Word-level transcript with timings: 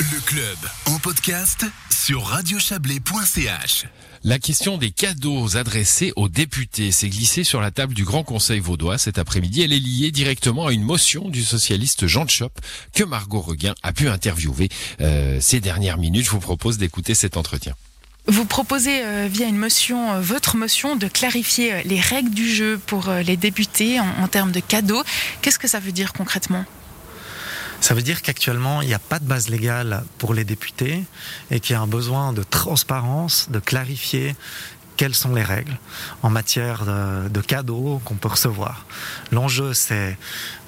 Le 0.00 0.20
club 0.26 0.56
en 0.86 0.98
podcast 0.98 1.66
sur 1.88 2.24
radiochablais.ch. 2.24 3.84
La 4.24 4.38
question 4.40 4.76
des 4.76 4.90
cadeaux 4.90 5.56
adressés 5.56 6.12
aux 6.16 6.28
députés 6.28 6.90
s'est 6.90 7.08
glissée 7.08 7.44
sur 7.44 7.60
la 7.60 7.70
table 7.70 7.94
du 7.94 8.04
Grand 8.04 8.24
Conseil 8.24 8.58
vaudois 8.58 8.98
cet 8.98 9.18
après-midi. 9.18 9.62
Elle 9.62 9.72
est 9.72 9.78
liée 9.78 10.10
directement 10.10 10.66
à 10.66 10.72
une 10.72 10.82
motion 10.82 11.28
du 11.28 11.44
socialiste 11.44 12.06
Jean 12.08 12.26
Chop 12.26 12.52
que 12.92 13.04
Margot 13.04 13.40
Reguin 13.40 13.74
a 13.82 13.92
pu 13.92 14.08
interviewer 14.08 14.68
euh, 15.00 15.38
ces 15.40 15.60
dernières 15.60 15.98
minutes. 15.98 16.24
Je 16.24 16.30
vous 16.30 16.40
propose 16.40 16.76
d'écouter 16.78 17.14
cet 17.14 17.36
entretien. 17.36 17.74
Vous 18.26 18.46
proposez 18.46 19.04
euh, 19.04 19.28
via 19.30 19.46
une 19.46 19.58
motion, 19.58 20.14
euh, 20.14 20.20
votre 20.20 20.56
motion, 20.56 20.96
de 20.96 21.06
clarifier 21.06 21.72
euh, 21.72 21.82
les 21.84 22.00
règles 22.00 22.30
du 22.30 22.52
jeu 22.52 22.80
pour 22.86 23.10
euh, 23.10 23.22
les 23.22 23.36
députés 23.36 24.00
en, 24.00 24.08
en 24.22 24.28
termes 24.28 24.50
de 24.50 24.60
cadeaux. 24.60 25.02
Qu'est-ce 25.42 25.58
que 25.58 25.68
ça 25.68 25.78
veut 25.78 25.92
dire 25.92 26.14
concrètement? 26.14 26.64
Ça 27.84 27.92
veut 27.92 28.00
dire 28.00 28.22
qu'actuellement, 28.22 28.80
il 28.80 28.88
n'y 28.88 28.94
a 28.94 28.98
pas 28.98 29.18
de 29.18 29.26
base 29.26 29.50
légale 29.50 30.04
pour 30.16 30.32
les 30.32 30.44
députés 30.46 31.04
et 31.50 31.60
qu'il 31.60 31.74
y 31.74 31.76
a 31.76 31.82
un 31.82 31.86
besoin 31.86 32.32
de 32.32 32.42
transparence, 32.42 33.50
de 33.50 33.58
clarifier 33.58 34.36
quelles 34.96 35.14
sont 35.14 35.34
les 35.34 35.42
règles 35.42 35.76
en 36.22 36.30
matière 36.30 36.86
de, 36.86 37.28
de 37.28 37.40
cadeaux 37.42 38.00
qu'on 38.06 38.14
peut 38.14 38.28
recevoir. 38.28 38.86
L'enjeu, 39.32 39.74
c'est 39.74 40.16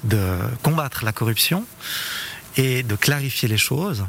de 0.03 0.37
combattre 0.61 1.05
la 1.05 1.11
corruption 1.11 1.65
et 2.55 2.83
de 2.83 2.95
clarifier 2.95 3.49
les 3.49 3.57
choses. 3.57 4.05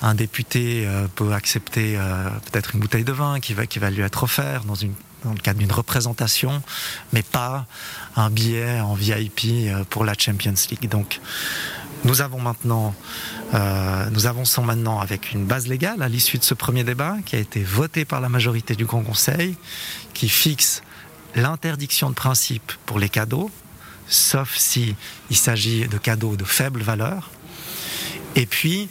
Un 0.00 0.14
député 0.14 0.86
euh, 0.86 1.08
peut 1.12 1.32
accepter 1.32 1.96
euh, 1.96 2.30
peut-être 2.52 2.76
une 2.76 2.80
bouteille 2.80 3.02
de 3.02 3.12
vin 3.12 3.40
qui 3.40 3.54
va, 3.54 3.90
lui 3.90 4.02
être 4.02 4.22
offerte 4.22 4.64
dans, 4.66 4.76
dans 5.24 5.32
le 5.32 5.40
cadre 5.40 5.58
d'une 5.58 5.72
représentation, 5.72 6.62
mais 7.12 7.24
pas 7.24 7.66
un 8.14 8.30
billet 8.30 8.78
en 8.78 8.94
VIP 8.94 9.46
euh, 9.46 9.82
pour 9.90 10.04
la 10.04 10.14
Champions 10.16 10.54
League. 10.70 10.88
Donc, 10.88 11.20
euh, 12.06 14.10
nous 14.10 14.26
avançons 14.26 14.62
maintenant 14.62 15.00
avec 15.00 15.32
une 15.32 15.44
base 15.44 15.66
légale 15.66 16.02
à 16.02 16.08
l'issue 16.08 16.38
de 16.38 16.44
ce 16.44 16.54
premier 16.54 16.84
débat 16.84 17.16
qui 17.26 17.36
a 17.36 17.38
été 17.38 17.62
voté 17.62 18.04
par 18.04 18.20
la 18.20 18.28
majorité 18.28 18.74
du 18.74 18.84
Grand 18.84 19.02
Conseil, 19.02 19.56
qui 20.14 20.28
fixe 20.28 20.82
l'interdiction 21.34 22.10
de 22.10 22.14
principe 22.14 22.72
pour 22.86 22.98
les 22.98 23.08
cadeaux, 23.08 23.50
sauf 24.08 24.56
si 24.56 24.94
il 25.30 25.36
s'agit 25.36 25.88
de 25.88 25.98
cadeaux 25.98 26.36
de 26.36 26.44
faible 26.44 26.80
valeur. 26.80 27.30
Et 28.34 28.46
puis, 28.46 28.88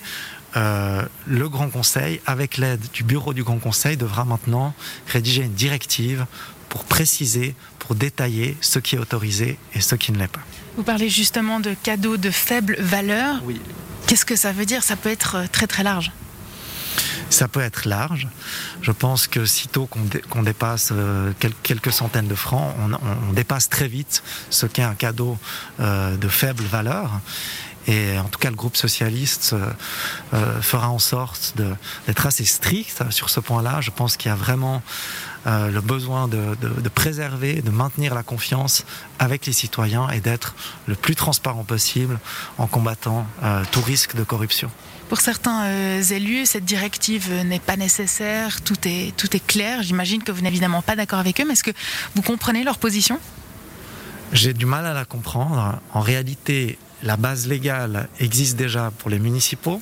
euh, 0.55 1.03
le 1.27 1.49
Grand 1.49 1.69
Conseil, 1.69 2.21
avec 2.25 2.57
l'aide 2.57 2.83
du 2.93 3.03
bureau 3.03 3.33
du 3.33 3.43
Grand 3.43 3.59
Conseil, 3.59 3.97
devra 3.97 4.25
maintenant 4.25 4.73
rédiger 5.07 5.43
une 5.43 5.53
directive 5.53 6.25
pour 6.69 6.85
préciser, 6.85 7.55
pour 7.79 7.95
détailler 7.95 8.55
ce 8.61 8.79
qui 8.79 8.95
est 8.95 8.99
autorisé 8.99 9.57
et 9.73 9.81
ce 9.81 9.95
qui 9.95 10.11
ne 10.11 10.17
l'est 10.19 10.27
pas. 10.27 10.41
Vous 10.77 10.83
parlez 10.83 11.09
justement 11.09 11.59
de 11.59 11.73
cadeaux 11.83 12.17
de 12.17 12.29
faible 12.31 12.75
valeur. 12.79 13.41
Oui. 13.43 13.59
Qu'est-ce 14.07 14.25
que 14.25 14.35
ça 14.35 14.51
veut 14.51 14.65
dire? 14.65 14.83
Ça 14.83 14.95
peut 14.95 15.09
être 15.09 15.35
euh, 15.35 15.45
très 15.51 15.67
très 15.67 15.83
large. 15.83 16.11
Ça 17.29 17.47
peut 17.47 17.59
être 17.61 17.87
large. 17.87 18.27
Je 18.81 18.91
pense 18.91 19.27
que 19.27 19.45
sitôt 19.45 19.85
qu'on 19.85 20.01
dé- 20.01 20.21
qu'on 20.29 20.41
dépasse 20.41 20.89
euh, 20.91 21.31
quel- 21.39 21.53
quelques 21.61 21.91
centaines 21.91 22.27
de 22.27 22.33
francs, 22.35 22.73
on, 23.29 23.33
dépasse 23.33 23.69
très 23.69 23.87
vite 23.87 24.23
ce 24.49 24.65
qu'est 24.65 24.81
un 24.83 24.95
cadeau 24.95 25.37
euh, 25.79 26.17
de 26.17 26.27
faible 26.27 26.63
valeur. 26.63 27.11
Et 27.87 28.17
en 28.19 28.25
tout 28.25 28.39
cas, 28.39 28.49
le 28.49 28.55
groupe 28.55 28.75
socialiste 28.77 29.55
euh, 30.33 30.61
fera 30.61 30.89
en 30.89 30.99
sorte 30.99 31.53
de- 31.55 31.73
d'être 32.07 32.25
assez 32.25 32.45
strict 32.45 33.03
sur 33.11 33.29
ce 33.29 33.39
point-là. 33.39 33.79
Je 33.81 33.91
pense 33.91 34.17
qu'il 34.17 34.29
y 34.29 34.31
a 34.31 34.35
vraiment 34.35 34.81
euh, 35.47 35.69
le 35.71 35.81
besoin 35.81 36.27
de, 36.27 36.55
de- 36.61 36.81
de 36.81 36.89
préserver, 36.89 37.61
de 37.61 37.69
maintenir 37.71 38.13
la 38.13 38.23
confiance 38.23 38.85
avec 39.19 39.45
les 39.45 39.53
citoyens 39.53 40.09
et 40.09 40.19
d'être 40.19 40.55
le 40.87 40.95
plus 40.95 41.15
transparent 41.15 41.63
possible 41.63 42.19
en 42.57 42.67
combattant 42.67 43.25
euh, 43.43 43.63
tout 43.71 43.81
risque 43.81 44.15
de 44.15 44.23
corruption. 44.23 44.69
Pour 45.07 45.21
certains 45.21 45.63
euh, 45.65 46.03
élus, 46.03 46.45
cette 46.45 46.65
directive 46.65 47.31
n'est 47.45 47.59
pas 47.59 47.77
nécessaire, 47.77 48.61
tout 48.61 48.77
est, 48.85 49.15
tout 49.17 49.35
est 49.35 49.45
clair. 49.45 49.81
J'imagine 49.81 50.21
que 50.21 50.31
vous 50.31 50.41
n'êtes 50.41 50.51
évidemment 50.51 50.81
pas 50.83 50.95
d'accord 50.95 51.19
avec 51.19 51.39
eux, 51.41 51.45
mais 51.47 51.53
est-ce 51.53 51.63
que 51.63 51.71
vous 52.15 52.21
comprenez 52.21 52.63
leur 52.63 52.77
position? 52.77 53.19
J'ai 54.33 54.53
du 54.53 54.67
mal 54.67 54.85
à 54.85 54.93
la 54.93 55.05
comprendre. 55.05 55.79
En 55.93 56.01
réalité, 56.01 56.77
la 57.01 57.17
base 57.17 57.47
légale 57.47 58.07
existe 58.19 58.55
déjà 58.57 58.91
pour 58.99 59.09
les 59.09 59.17
municipaux. 59.17 59.81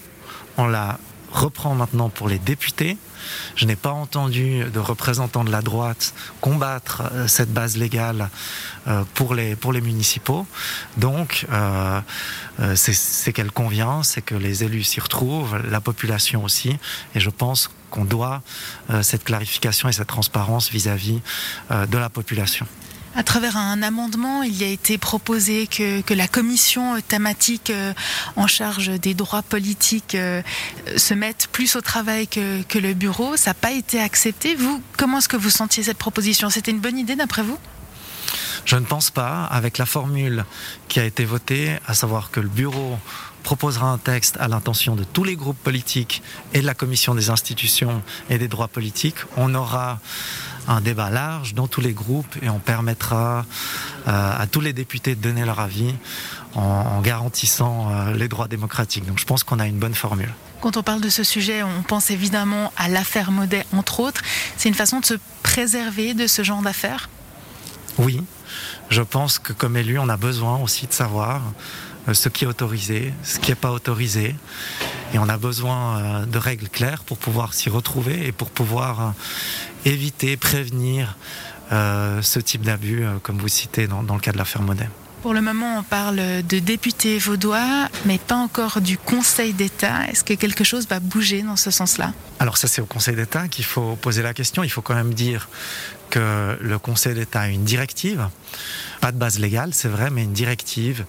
On 0.57 0.67
la 0.67 0.97
reprend 1.31 1.75
maintenant 1.75 2.09
pour 2.09 2.29
les 2.29 2.39
députés. 2.39 2.97
Je 3.55 3.65
n'ai 3.65 3.75
pas 3.75 3.91
entendu 3.91 4.63
de 4.63 4.79
représentants 4.79 5.43
de 5.43 5.51
la 5.51 5.61
droite 5.61 6.13
combattre 6.41 7.03
euh, 7.11 7.27
cette 7.27 7.51
base 7.51 7.77
légale 7.77 8.29
euh, 8.87 9.03
pour 9.13 9.35
les, 9.35 9.55
municipaux. 9.81 10.47
Donc, 10.97 11.45
euh, 11.51 12.01
c'est 12.75 13.33
qu'elle 13.33 13.51
convient, 13.51 14.03
c'est 14.03 14.21
que 14.21 14.35
les 14.35 14.63
élus 14.63 14.83
s'y 14.83 14.99
retrouvent, 14.99 15.57
la 15.69 15.81
population 15.81 16.43
aussi. 16.43 16.77
Et 17.15 17.19
je 17.19 17.29
pense 17.29 17.69
qu'on 17.91 18.05
doit 18.05 18.41
cette 19.01 19.23
clarification 19.23 19.87
et 19.87 19.91
cette 19.93 20.07
transparence 20.07 20.69
vis-à-vis 20.71 21.21
de 21.69 21.97
la 21.97 22.09
population. 22.09 22.65
À 23.17 23.23
travers 23.23 23.57
un 23.57 23.81
amendement, 23.81 24.43
il 24.43 24.55
y 24.55 24.63
a 24.63 24.67
été 24.67 24.99
proposé 24.99 25.65
que, 25.65 26.13
la 26.13 26.27
commission 26.27 27.01
thématique 27.01 27.71
euh, 27.71 27.91
en 28.35 28.45
charge 28.45 28.91
des 28.99 29.15
droits 29.15 29.41
politiques 29.41 30.13
euh, 30.13 30.43
se 30.97 31.15
mette 31.15 31.47
plus 31.51 31.75
au 31.75 31.81
travail 31.81 32.27
que, 32.27 32.61
que 32.61 32.77
le 32.77 32.93
bureau. 32.93 33.35
Ça 33.35 33.49
n'a 33.49 33.53
pas 33.55 33.71
été 33.71 33.99
accepté. 33.99 34.53
Vous, 34.53 34.83
comment 34.97 35.17
est-ce 35.17 35.29
que 35.29 35.35
vous 35.35 35.49
sentiez 35.49 35.81
cette 35.81 35.97
proposition? 35.97 36.51
C'était 36.51 36.69
une 36.69 36.79
bonne 36.79 36.99
idée 36.99 37.15
d'après 37.15 37.41
vous? 37.41 37.57
Je 38.65 38.75
ne 38.75 38.85
pense 38.85 39.09
pas, 39.09 39.45
avec 39.45 39.79
la 39.79 39.87
formule 39.87 40.45
qui 40.87 40.99
a 40.99 41.03
été 41.03 41.25
votée, 41.25 41.75
à 41.87 41.95
savoir 41.95 42.29
que 42.29 42.39
le 42.39 42.49
bureau 42.49 42.99
proposera 43.41 43.87
un 43.87 43.97
texte 43.97 44.37
à 44.39 44.47
l'intention 44.47 44.95
de 44.95 45.03
tous 45.03 45.23
les 45.23 45.35
groupes 45.35 45.57
politiques 45.63 46.21
et 46.53 46.61
de 46.61 46.67
la 46.67 46.75
commission 46.75 47.15
des 47.15 47.31
institutions 47.31 48.03
et 48.29 48.37
des 48.37 48.47
droits 48.47 48.67
politiques, 48.67 49.19
on 49.37 49.55
aura 49.55 49.99
un 50.67 50.81
débat 50.81 51.09
large 51.09 51.53
dans 51.53 51.67
tous 51.67 51.81
les 51.81 51.93
groupes 51.93 52.35
et 52.41 52.49
on 52.49 52.59
permettra 52.59 53.45
euh, 54.07 54.41
à 54.41 54.47
tous 54.47 54.61
les 54.61 54.73
députés 54.73 55.15
de 55.15 55.21
donner 55.21 55.45
leur 55.45 55.59
avis 55.59 55.93
en, 56.55 57.01
garantissant 57.01 57.89
euh, 57.89 58.13
les 58.13 58.27
droits 58.27 58.47
démocratiques. 58.47 59.05
Donc 59.05 59.19
je 59.19 59.25
pense 59.25 59.43
qu'on 59.43 59.59
a 59.59 59.67
une 59.67 59.79
bonne 59.79 59.95
formule. 59.95 60.33
Quand 60.61 60.75
on 60.75 60.83
parle 60.83 61.01
de 61.01 61.09
ce 61.09 61.23
sujet, 61.23 61.63
on 61.63 61.83
pense 61.83 62.09
évidemment 62.09 62.73
à 62.77 62.89
l'affaire 62.89 63.31
Maudet, 63.31 63.65
entre 63.73 63.99
autres. 63.99 64.21
C'est 64.57 64.69
une 64.69 64.75
façon 64.75 64.99
de 64.99 65.05
se 65.05 65.13
préserver 65.43 66.13
de 66.13 66.27
ce 66.27 66.43
genre 66.43 66.61
d'affaires? 66.61 67.09
Oui, 67.97 68.21
je 68.89 69.01
pense 69.01 69.39
que 69.39 69.53
comme 69.53 69.77
élu, 69.77 69.97
on 69.97 70.09
a 70.09 70.17
besoin 70.17 70.57
aussi 70.57 70.87
de 70.87 70.93
savoir 70.93 71.41
ce 72.13 72.29
qui 72.29 72.45
est 72.45 72.47
autorisé, 72.47 73.13
ce 73.23 73.39
qui 73.39 73.51
n'est 73.51 73.55
pas 73.55 73.71
autorisé. 73.71 74.35
Et 75.13 75.19
on 75.19 75.29
a 75.29 75.37
besoin 75.37 75.97
euh, 75.97 76.25
de 76.25 76.37
règles 76.37 76.69
claires 76.69 77.03
pour 77.03 77.17
pouvoir 77.17 77.53
s'y 77.53 77.69
retrouver 77.69 78.27
et 78.27 78.31
pour 78.31 78.49
pouvoir 78.49 79.01
euh, 79.01 79.09
éviter, 79.85 80.37
prévenir 80.37 81.15
euh, 81.71 82.21
ce 82.21 82.39
type 82.39 82.61
d'abus, 82.61 83.03
euh, 83.03 83.17
comme 83.21 83.37
vous 83.37 83.47
citez 83.47 83.87
dans, 83.87 84.01
le 84.01 84.19
cas 84.19 84.31
de 84.31 84.37
l'affaire 84.37 84.61
Monet. 84.61 84.89
Pour 85.21 85.33
le 85.33 85.41
moment, 85.41 85.79
on 85.79 85.83
parle 85.83 86.17
de 86.17 86.59
députés 86.59 87.17
vaudois, 87.17 87.89
mais 88.05 88.19
pas 88.19 88.35
encore 88.35 88.81
du 88.81 88.97
Conseil 88.97 89.51
d'État. 89.53 90.07
Est-ce 90.09 90.23
que 90.23 90.33
quelque 90.33 90.63
chose 90.63 90.87
va 90.87 90.99
bouger 90.99 91.41
dans 91.41 91.55
ce 91.55 91.71
sens-là? 91.71 92.13
Alors 92.39 92.57
ça, 92.57 92.67
c'est 92.67 92.81
au 92.81 92.85
Conseil 92.85 93.15
d'État 93.15 93.47
qu'il 93.47 93.65
faut 93.65 93.95
poser 93.95 94.21
la 94.21 94.33
question. 94.33 94.63
Il 94.63 94.69
faut 94.69 94.81
quand 94.83 94.93
même 94.95 95.13
dire 95.13 95.49
que 96.09 96.57
le 96.61 96.79
Conseil 96.79 97.15
d'État 97.15 97.41
a 97.41 97.47
une 97.47 97.65
directive, 97.65 98.29
pas 99.01 99.11
de 99.11 99.17
base 99.17 99.39
légale, 99.39 99.73
c'est 99.73 99.89
vrai, 99.89 100.09
mais 100.09 100.23
une 100.23 100.33
directive 100.33 101.03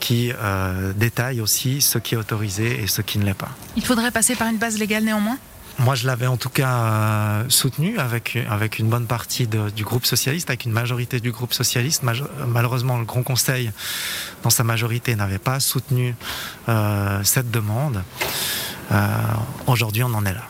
qui 0.00 0.32
euh, 0.32 0.92
détaille 0.94 1.40
aussi 1.40 1.80
ce 1.80 1.98
qui 1.98 2.14
est 2.14 2.18
autorisé 2.18 2.82
et 2.82 2.86
ce 2.86 3.02
qui 3.02 3.18
ne 3.18 3.24
l'est 3.24 3.34
pas. 3.34 3.50
Il 3.76 3.84
faudrait 3.84 4.10
passer 4.10 4.34
par 4.34 4.48
une 4.48 4.58
base 4.58 4.78
légale 4.78 5.04
néanmoins? 5.04 5.38
Moi, 5.80 5.94
je 5.94 6.06
l'avais 6.06 6.26
en 6.26 6.36
tout 6.36 6.50
cas 6.50 6.74
euh, 6.74 7.44
soutenu 7.48 7.98
avec, 7.98 8.34
une 8.78 8.90
bonne 8.90 9.06
partie 9.06 9.46
du 9.46 9.82
groupe 9.82 10.04
socialiste, 10.04 10.50
avec 10.50 10.66
une 10.66 10.72
majorité 10.72 11.20
du 11.20 11.32
groupe 11.32 11.54
socialiste. 11.54 12.02
Malheureusement, 12.46 12.98
le 12.98 13.06
Grand 13.06 13.22
Conseil, 13.22 13.72
dans 14.42 14.50
sa 14.50 14.62
majorité, 14.62 15.16
n'avait 15.16 15.38
pas 15.38 15.58
soutenu 15.58 16.14
euh, 16.68 17.24
cette 17.24 17.50
demande. 17.50 18.02
Euh, 18.92 19.08
Aujourd'hui, 19.66 20.02
on 20.02 20.12
en 20.12 20.26
est 20.26 20.34
là. 20.34 20.44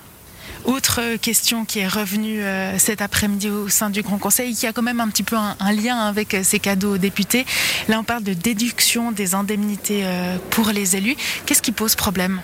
Autre 0.65 1.01
question 1.19 1.65
qui 1.65 1.79
est 1.79 1.89
revenue 1.89 2.43
cet 2.77 3.01
après-midi 3.01 3.49
au 3.49 3.69
sein 3.69 3.89
du 3.89 4.03
Grand 4.03 4.19
Conseil, 4.19 4.55
qui 4.55 4.67
a 4.67 4.73
quand 4.73 4.83
même 4.83 5.01
un 5.01 5.09
petit 5.09 5.23
peu 5.23 5.37
un, 5.37 5.73
lien 5.73 5.97
avec 5.97 6.37
ces 6.43 6.59
cadeaux 6.59 6.95
aux 6.95 6.99
députés. 6.99 7.47
Là, 7.89 8.01
on 8.01 8.05
parle 8.05 8.25
de 8.25 8.35
déduction 8.35 9.13
des 9.13 9.35
indemnités 9.35 10.05
pour 10.51 10.69
les 10.69 10.97
élus. 10.97 11.17
Qu'est-ce 11.47 11.63
qui 11.63 11.73
pose 11.73 11.95
problème? 11.95 12.43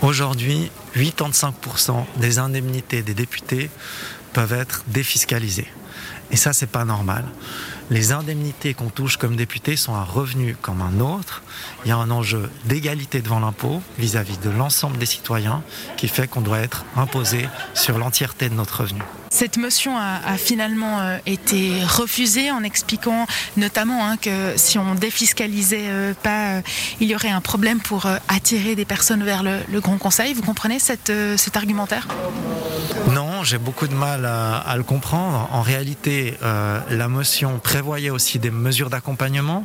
Aujourd'hui, 0.00 0.70
85% 0.96 2.04
des 2.16 2.38
indemnités 2.38 3.02
des 3.02 3.14
députés 3.14 3.68
peuvent 4.32 4.52
être 4.52 4.84
défiscalisées. 4.86 5.66
Et 6.30 6.36
ça, 6.36 6.52
c'est 6.52 6.68
pas 6.68 6.84
normal. 6.84 7.24
Les 7.90 8.12
indemnités 8.12 8.74
qu'on 8.74 8.90
touche 8.90 9.16
comme 9.16 9.36
député 9.36 9.76
sont 9.76 9.94
un 9.94 10.04
revenu 10.04 10.56
comme 10.60 10.82
un 10.82 11.00
autre. 11.00 11.42
Il 11.84 11.88
y 11.88 11.92
a 11.92 11.96
un 11.96 12.10
enjeu 12.10 12.50
d'égalité 12.64 13.20
devant 13.20 13.40
l'impôt 13.40 13.82
vis-à-vis 13.98 14.38
de 14.38 14.50
l'ensemble 14.50 14.98
des 14.98 15.06
citoyens 15.06 15.62
qui 15.96 16.08
fait 16.08 16.28
qu'on 16.28 16.40
doit 16.40 16.58
être 16.58 16.84
imposé 16.96 17.48
sur 17.74 17.98
l'entièreté 17.98 18.48
de 18.48 18.54
notre 18.54 18.82
revenu. 18.82 19.02
Cette 19.30 19.58
motion 19.58 19.96
a, 19.96 20.36
finalement 20.38 21.00
euh, 21.00 21.18
été 21.26 21.72
refusée 21.84 22.50
en 22.50 22.62
expliquant 22.62 23.26
notamment 23.56 24.06
hein, 24.06 24.16
que 24.16 24.54
si 24.56 24.78
on 24.78 24.94
défiscalisait 24.94 25.88
euh, 25.88 26.14
pas, 26.14 26.54
euh, 26.54 26.60
il 27.00 27.08
y 27.08 27.14
aurait 27.14 27.30
un 27.30 27.42
problème 27.42 27.80
pour 27.80 28.06
attirer 28.28 28.74
des 28.74 28.84
personnes 28.84 29.22
vers 29.22 29.42
le, 29.42 29.80
Grand 29.80 29.98
Conseil. 29.98 30.34
Vous 30.34 30.42
comprenez 30.42 30.78
cet 30.80 31.10
argumentaire? 31.54 32.08
Non, 33.10 33.27
j'ai 33.44 33.58
beaucoup 33.58 33.86
de 33.86 33.94
mal 33.94 34.24
à, 34.24 34.74
le 34.76 34.82
comprendre. 34.82 35.48
En 35.52 35.62
réalité, 35.62 36.34
la 36.42 37.08
motion 37.08 37.58
prévoyait 37.58 38.10
aussi 38.10 38.38
des 38.38 38.50
mesures 38.50 38.90
d'accompagnement. 38.90 39.64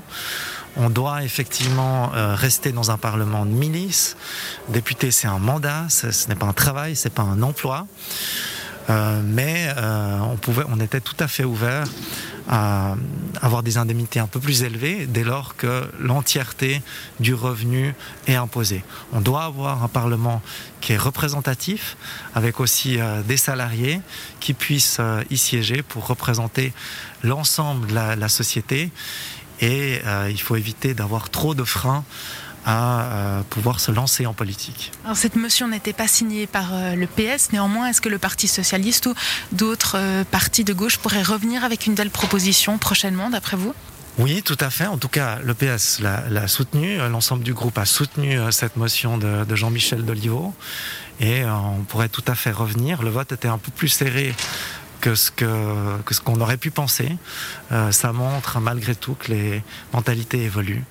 On 0.76 0.90
doit 0.90 1.24
effectivement 1.24 2.12
rester 2.14 2.72
dans 2.72 2.92
un 2.92 2.98
parlement 2.98 3.46
de 3.46 3.52
milice. 3.52 4.18
Député, 4.70 5.12
c'est 5.12 5.28
un 5.28 5.40
mandat, 5.40 5.86
ce 5.90 6.28
n'est 6.28 6.36
pas 6.36 6.48
un 6.48 6.54
travail, 6.54 6.96
c'est 6.96 7.14
pas 7.14 7.24
un 7.24 7.42
emploi. 7.42 7.86
Euh, 8.90 9.22
mais 9.24 9.70
euh, 9.78 10.20
on, 10.32 10.36
pouvait, 10.36 10.64
on 10.70 10.80
était 10.80 11.00
tout 11.00 11.16
à 11.20 11.28
fait 11.28 11.44
ouvert 11.44 11.86
à 12.50 12.96
avoir 13.42 13.64
des 13.64 13.78
indemnités 13.78 14.20
un 14.20 14.28
peu 14.28 14.40
plus 14.40 14.64
élevées 14.64 15.06
dès 15.06 15.24
lors 15.24 15.56
que 15.56 15.90
l'entièreté 16.00 16.82
du 17.20 17.34
revenu 17.34 17.96
est 18.28 18.36
imposée. 18.36 18.84
On 19.14 19.22
doit 19.22 19.44
avoir 19.44 19.84
un 19.84 19.88
Parlement 19.88 20.42
qui 20.82 20.94
est 20.94 20.98
représentatif, 20.98 21.96
avec 22.36 22.60
aussi 22.60 23.00
euh, 23.00 23.22
des 23.22 23.38
salariés 23.38 24.02
qui 24.40 24.54
puissent 24.54 25.00
y 25.30 25.38
siéger 25.38 25.82
pour 25.82 26.08
représenter 26.08 26.74
l'ensemble 27.24 27.88
de 27.88 27.96
la, 27.96 28.16
la, 28.16 28.30
société. 28.30 28.92
Et 29.62 30.02
il 30.30 30.42
faut 30.42 30.58
éviter 30.58 30.94
d'avoir 30.94 31.30
trop 31.30 31.56
de 31.56 31.64
freins 31.64 32.04
à 32.66 33.02
euh, 33.02 33.42
pouvoir 33.50 33.80
se 33.80 33.92
lancer 33.92 34.26
en 34.26 34.34
politique. 34.34 34.92
Alors 35.04 35.18
cette 35.18 35.36
motion 35.36 35.68
n'était 35.68 35.94
pas 35.94 36.08
signée 36.08 36.48
par 36.48 36.74
euh, 36.74 36.96
le 36.96 37.08
PS, 37.08 37.52
néanmoins 37.52 37.88
est-ce 37.88 38.02
que 38.02 38.10
le 38.10 38.18
Parti 38.18 38.48
socialiste 38.48 39.06
ou 39.08 39.14
d'autres 39.52 39.98
euh, 39.98 40.24
partis 40.24 40.64
de 40.64 40.74
gauche 40.74 40.98
pourraient 40.98 41.24
revenir 41.24 41.64
avec 41.64 41.86
une 41.88 41.96
telle 41.96 42.10
proposition 42.10 42.78
prochainement 42.78 43.30
d'après 43.30 43.58
vous? 43.58 43.74
Oui, 44.20 44.44
tout 44.44 44.58
à 44.60 44.70
fait. 44.70 44.86
En 44.86 44.98
tout 44.98 45.08
cas, 45.08 45.40
le 45.44 45.56
PS 45.56 46.00
l'a 46.00 46.48
soutenu. 46.48 46.98
L'ensemble 47.10 47.44
du 47.44 47.56
groupe 47.56 47.80
a 47.80 47.86
soutenu 47.86 48.38
cette 48.52 48.76
motion 48.76 49.18
de, 49.18 49.56
Jean-Michel 49.56 50.06
Doliveau. 50.06 50.54
Et 51.20 51.44
on 51.46 51.82
pourrait 51.82 52.10
tout 52.10 52.24
à 52.28 52.36
fait 52.36 52.52
revenir. 52.52 53.02
Le 53.02 53.10
vote 53.10 53.32
était 53.32 53.48
un 53.48 53.58
peu 53.58 53.72
plus 53.72 53.88
serré 53.88 54.36
que 55.02 55.16
ce 55.16 55.32
que, 55.32 56.00
que 56.06 56.14
ce 56.14 56.22
qu'on 56.22 56.40
aurait 56.42 56.58
pu 56.58 56.70
penser. 56.70 57.18
ça 57.90 58.14
montre 58.14 58.60
malgré 58.60 58.94
tout 58.94 59.16
que 59.16 59.32
les 59.32 59.64
mentalités 59.94 60.44
évoluent. 60.44 60.84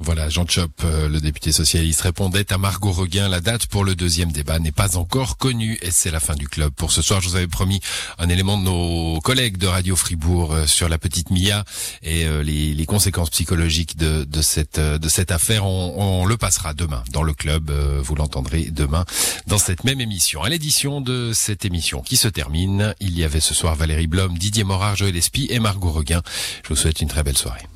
Voilà, 0.00 0.28
Jean 0.28 0.46
Chop, 0.46 0.70
euh, 0.84 1.08
le 1.08 1.20
député 1.20 1.50
socialiste, 1.50 2.02
répondait 2.02 2.52
à 2.52 2.58
Margot 2.58 2.92
Reguin. 2.92 3.28
La 3.28 3.40
date 3.40 3.66
pour 3.66 3.84
le 3.84 3.96
deuxième 3.96 4.30
débat 4.30 4.60
n'est 4.60 4.70
pas 4.70 4.96
encore 4.96 5.38
connue 5.38 5.76
et 5.82 5.90
c'est 5.90 6.12
la 6.12 6.20
fin 6.20 6.36
du 6.36 6.46
club. 6.46 6.72
Pour 6.72 6.92
ce 6.92 7.02
soir, 7.02 7.20
je 7.20 7.28
vous 7.28 7.34
avais 7.34 7.48
promis 7.48 7.80
un 8.18 8.28
élément 8.28 8.56
de 8.56 8.62
nos 8.62 9.20
collègues 9.20 9.56
de 9.56 9.66
Radio 9.66 9.96
Fribourg 9.96 10.52
euh, 10.52 10.66
sur 10.66 10.88
la 10.88 10.98
petite 10.98 11.30
Mia 11.30 11.64
et 12.02 12.26
euh, 12.26 12.44
les, 12.44 12.86
conséquences 12.86 13.30
psychologiques 13.30 13.96
de, 13.96 14.24
cette, 14.40 14.80
de 14.80 15.08
cette 15.08 15.32
affaire. 15.32 15.66
On, 15.66 16.24
le 16.24 16.36
passera 16.36 16.72
demain 16.74 17.02
dans 17.12 17.22
le 17.22 17.34
club. 17.34 17.70
Vous 17.70 18.14
l'entendrez 18.14 18.70
demain 18.70 19.04
dans 19.46 19.58
cette 19.58 19.84
même 19.84 20.00
émission. 20.00 20.42
À 20.42 20.48
l'édition 20.48 21.02
de 21.02 21.32
cette 21.34 21.66
émission 21.66 22.00
qui 22.00 22.16
se 22.16 22.28
termine, 22.28 22.94
il 23.00 23.18
y 23.18 23.24
avait 23.24 23.40
ce 23.40 23.52
soir 23.52 23.74
Valérie 23.74 24.06
Blom, 24.06 24.38
Didier 24.38 24.64
Morard, 24.64 24.96
Joël 24.96 25.16
Espy 25.16 25.48
et 25.50 25.58
Margot 25.58 25.90
Reguin. 25.90 26.22
Je 26.62 26.70
vous 26.70 26.76
souhaite 26.76 27.02
une 27.02 27.08
très 27.08 27.22
belle 27.22 27.36
soirée. 27.36 27.68